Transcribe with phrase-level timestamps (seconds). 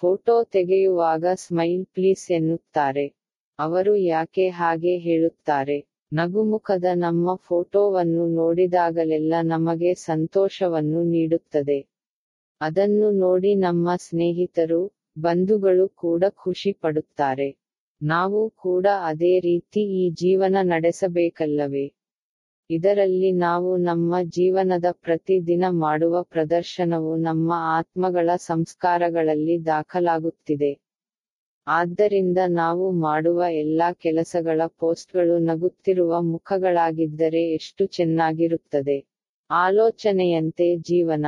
[0.00, 3.14] Photo ತೆಗೆಯುವಾಗ smile please ಎನ್ನುತ್ತಾರೆ.
[3.58, 5.86] ಅವರು ಯಾಕೆ ಹಾಗೆ ಹೇಳುತ್ತಾರೆ?
[6.12, 11.88] ನಗುಮುಖದ ನಮ್ಮ ಫೋಟೋವನ್ನು ನೋಡಿದಾಗಲೆಲ್ಲ ನಮಗೆ ಸಂತೋಷವನ್ನು ನೀಡುತ್ತದೆ.
[12.60, 17.56] ಅದನ್ನು ನೋಡಿ ನಮ್ಮ ಸ್ನೇಹಿತರು, ಬಂಧುಗಳು ಕೂಡ ಖುಷಿ ಪಡುತ್ತಾರೆ.
[18.02, 21.99] ನಾವು ಕೂಡ ಅದೇ ರೀತಿ ಈ ಜೀವನ ನಡೆಸಬೇಕಲ್ಲವೇ?
[22.70, 30.72] ಇದರಲ್ಲಿ ನಾವು ನಮ್ಮ ಜೀವನದ ಪ್ರತಿ ದಿನ ಮಾಡುವ ಪ್ರದರ್ಶನವು ನಮ್ಮ ಆತ್ಮಗಳ ಸಂಸ್ಕಾರಗಳಲ್ಲಿ ದಾಖಲಾಗುತ್ತಿದೆ.
[31.66, 38.98] ಆದ್ದರಿಂದ ನಾವು ಮಾಡುವ ಎಲ್ಲಾ ಕೆಲಸಗಳ ಪೋಸ್ಟ್ಗಳು ನಗುತ್ತಿರುವ ಮುಖಗಳಾಗಿದ್ದರೆ ಎಷ್ಟು ಚೆನ್ನಾಗಿರುತ್ತದೆ.
[39.50, 41.26] ಆಲೋಚನೆಯಂತೆ ಜೀವನ.